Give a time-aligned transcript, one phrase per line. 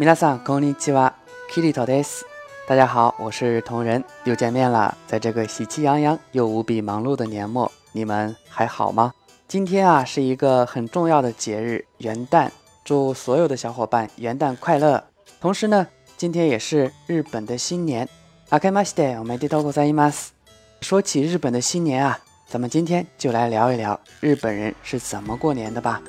[0.00, 1.14] 米拉桑孔令吉瓦
[1.52, 2.22] Kirito des，
[2.66, 4.96] 大家好，我是同仁，又见面了。
[5.06, 9.12] 在这个喜气洋洋又无比忙碌的年末，你们还好吗？
[9.46, 12.48] 今天啊是一个很重要的节日——元旦，
[12.82, 15.04] 祝所有的小伙伴元旦快乐。
[15.38, 15.86] 同时呢，
[16.16, 18.08] 今天也是日本的新年。
[18.48, 20.32] 阿开马西德，我们低头过三一马斯。
[20.80, 26.00] 说起日本的新年啊，咱们今天就来聊一聊日本人是怎么过年的吧。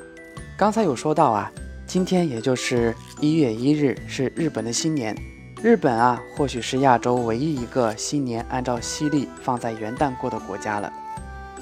[0.56, 1.52] 刚才有说到啊，
[1.92, 5.14] 今天也就是一月一日是日本的新年。
[5.62, 10.90] 日本啊，或许是亚洲唯一一个新年按照西历放在元旦过的国家了。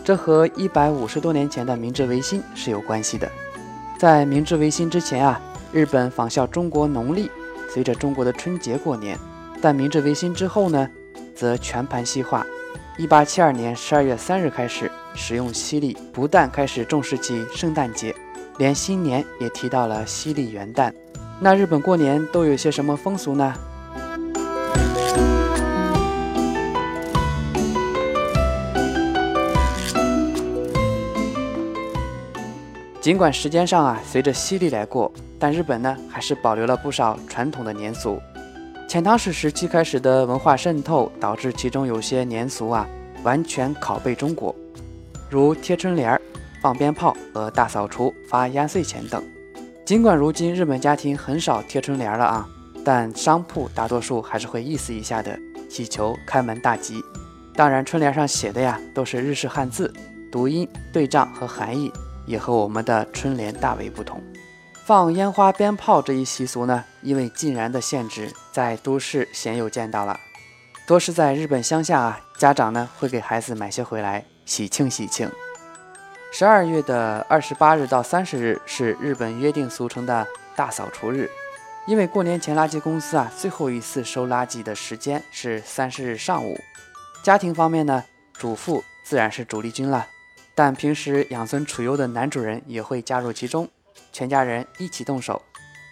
[0.06, 3.28] 这和一百五十多年前的明治维新是有关系的。
[3.98, 5.42] 在明治维新之前啊，
[5.74, 7.32] 日本仿效中国农历，
[7.68, 9.18] 随着中国的春节过年。
[9.60, 10.88] 但明治维新之后呢，
[11.34, 12.46] 则全盘西化。
[13.00, 18.16] 一八七二年十二月三日开始使用西历，不但开始重视起圣诞节，
[18.60, 20.92] 连新年也提到了西历元旦。
[21.40, 23.54] 那日本过年都有些什么风俗呢？
[33.00, 38.20] 尽管时间上啊随着西历来过，但日本呢还是保留了不少传统的年俗。
[38.90, 42.86] 遣唐使时期开始的文化渗透，导致其中有些年俗啊
[43.24, 44.54] 完全拷贝中国，
[45.30, 46.22] 如贴春联儿、
[46.62, 49.24] 放鞭炮和大扫除、发压岁钱等。
[49.86, 52.48] 尽管如今日本家庭很少贴春联了啊，
[52.86, 55.38] 但商铺大多数还是会意思一下的，
[55.70, 57.02] 祈求开门大吉。
[57.56, 59.94] 当然，春联上写的呀都是日式汉字，
[60.32, 61.92] 读音、对仗和含义
[62.26, 64.22] 也和我们的春联大为不同。
[64.86, 70.20] 放烟花鞭炮这一习俗呢，因为禁燃的限制，在都市鲜有见到了，
[70.88, 75.30] 多是在日本乡下啊，家长呢会给孩子买些回来喜庆喜庆。
[76.32, 80.26] 十二月的二十八日到三十日是日本约定俗成的
[80.56, 81.30] 大扫除日，
[81.88, 86.58] 因为过年前垃圾公司啊最后一次收垃圾的时间是三十日上午。
[87.24, 88.04] 家庭方面呢，
[88.34, 90.08] 主妇自然是主力军了，
[90.54, 93.68] 但平时养尊处优的男主人也会加入其中。
[94.14, 95.42] 全家人一起动手，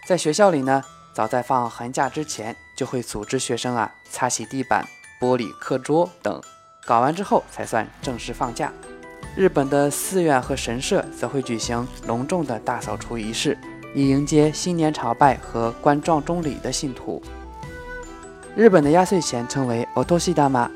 [0.07, 0.83] 在学校里呢，
[1.13, 4.85] 早在放寒假之前就会组织学生啊擦洗地板、
[5.19, 6.41] 玻璃课桌等，
[6.85, 8.71] 搞完之后才算正式放假。
[9.37, 13.55] 日本的寺院和神社则会举行隆重的大扫除仪式，
[13.93, 17.21] 以迎接新年朝拜和冠状钟礼的信徒。
[18.55, 20.67] 日本的压岁钱称为 otoshidama，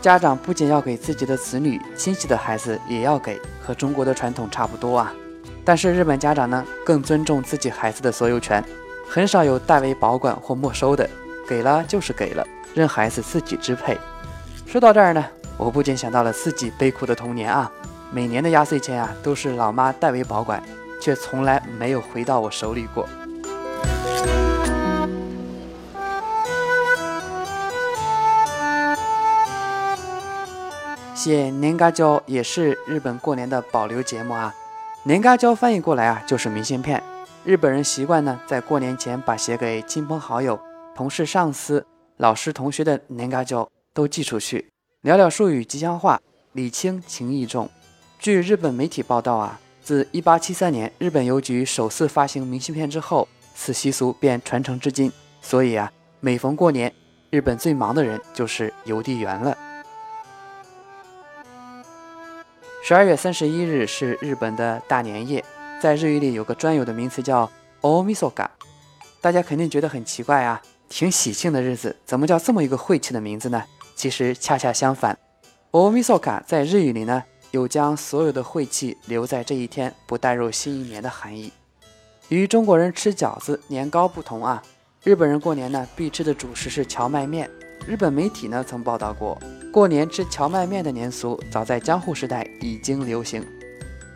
[0.00, 5.12] 家长不仅要给自己的子女，亲戚的孩子也要给，和中国的传统差不多啊。
[5.64, 8.64] 但是日本家长呢，更尊重自己孩子的所有权，
[9.08, 11.10] 很少有代为保管或没收的，
[11.48, 13.98] 给了就是给了，任孩子自己支配。
[14.66, 15.26] 说到这儿呢，
[15.58, 17.70] 我不禁想到了自己悲苦的童年啊，
[18.12, 20.62] 每年的压岁钱啊，都是老妈代为保管，
[21.02, 23.08] 却从来没有回到我手里过。
[31.12, 34.54] 写年嘎胶也是日本过年的保留节目啊。
[35.02, 37.02] 年嘎胶翻译过来啊，就是明信片。
[37.44, 40.58] 日本人习惯呢，在过年前把写给亲朋好友、
[40.94, 41.84] 同事、上司、
[42.18, 44.70] 老师、同学的年嘎胶都寄出去，
[45.02, 46.20] 聊聊术语吉祥话，
[46.54, 47.70] 礼轻情意重。
[48.18, 55.12] 据日本媒体报道啊，自1873年日本邮局首次发行明信片之后，此习俗便传承至今。
[55.40, 56.92] 所以啊，每逢过年，
[57.30, 59.56] 日本最忙的人就是邮递员了。
[62.82, 65.44] 十二月三十一日是日本的大年夜，
[65.80, 67.48] 在日语里有个专有的名词叫
[67.82, 68.48] Omisoka。
[69.20, 73.62] 大家肯定觉得很奇怪啊，挺喜庆的日子，怎么叫这么一个晦气的名字呢？
[73.98, 75.18] 其实恰恰相反
[75.72, 81.52] ，Omisoka 在日语里呢，有将所有的晦气留在这一天，不带入新一年的含义。
[82.28, 84.62] 与中国人吃饺子、年糕不同啊，
[85.02, 87.50] 日本人过年呢必吃的主食是荞麦面。
[87.88, 89.36] 日本媒体呢曾报道过，
[89.72, 93.44] 过年吃荞麦面的年俗早在江户时代已经流行。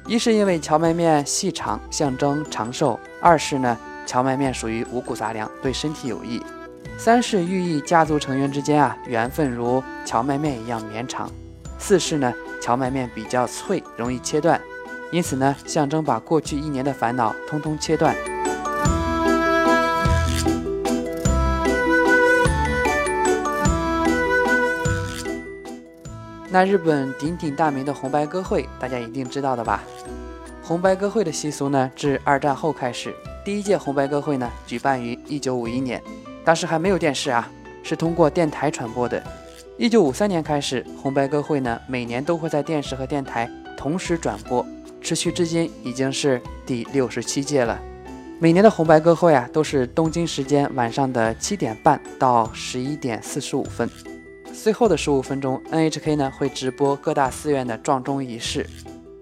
[0.07, 3.77] 一是因为荞麦面细长，象征长寿；二是呢，
[4.07, 6.41] 荞麦面属于五谷杂粮，对身体有益；
[6.99, 11.27] 三是寓意家族成员之间啊缘分如荞麦面一样绵长；
[11.79, 14.61] 四是呢，荞麦面比较脆，容易切断，
[15.11, 18.15] 因此呢，象征把过去一年的烦恼通通切断。
[26.55, 29.83] 那日本鼎鼎大名的红白歌会，大家一定知道的吧？
[30.63, 33.13] 红白歌会的习俗呢，自二战后开始。
[33.45, 36.03] 第一届红白歌会呢，举办于1951年，
[36.45, 37.49] 当时还没有电视啊，
[37.83, 39.23] 是通过电台传播的。
[39.79, 44.65] 1953年开始，红白歌会呢，每年都会在电视和电台同时转播，
[45.01, 47.81] 持续至今已经是第六十七届了。
[48.39, 53.89] 每年的红白歌会啊，都是东京时间晚上的七点半到十一点四十五分。
[54.53, 58.67] 最后的十五分钟，NHK 呢会直播各大寺院的撞钟仪式。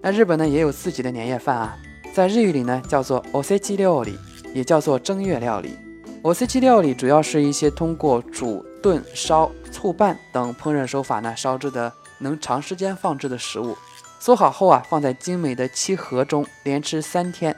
[0.01, 1.77] 那日本呢也有自己的年夜饭啊，
[2.13, 4.17] 在日语里呢叫做 Osechi 料理，
[4.53, 5.77] 也叫做正月料理。
[6.23, 13.75] Osechi 料理主要是一些通过煮、炖、烧、醋拌等烹饪手法呢烧制的能长时间放置的食物。
[14.19, 17.55] 做好后啊，放在精美的漆盒中，连吃三天。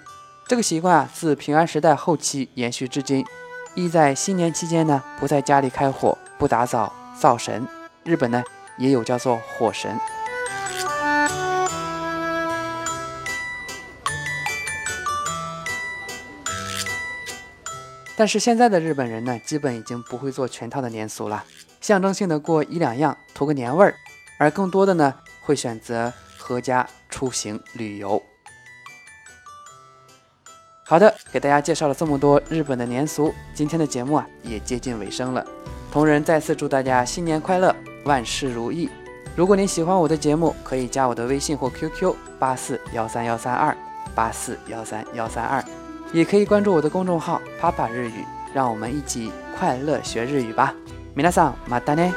[0.48, 3.26] 这个习惯啊，自平安时代后期延续至今，
[3.76, 6.94] 意在新年期间呢不在家里开火，不打扫。
[7.20, 7.68] 灶神，
[8.04, 8.42] 日本呢
[8.78, 10.00] 也有叫做火神。
[18.16, 21.44] 但是现在的日本人呢，基本已经不会做全套的年俗了，
[21.82, 23.96] 象征性的过一两样，图个年味儿，
[24.38, 28.22] 而更多的呢，会选择合家出行旅游。
[30.86, 35.44] 好的，给大家介绍了这么多日本的年俗，今天的节目啊也接近尾声了。
[35.92, 37.76] 同仁再次祝大家新年快乐，
[38.06, 38.90] 万事如意。
[39.36, 43.76] 如果您喜欢我的节目，可以加我的微信或 QQ 八四幺三幺三二
[44.14, 45.64] 八四幺三幺三二，
[46.13, 48.25] 也可以关注我的公众号“啪啪日语”，
[48.55, 50.75] 让我们一起快乐学日语吧。
[51.17, 52.13] 皆さんまたね。